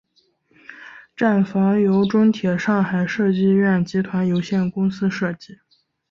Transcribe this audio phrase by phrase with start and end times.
[1.15, 5.59] 站房由中铁上海设计院集团有限公司设计。